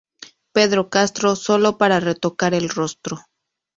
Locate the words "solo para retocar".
1.35-2.55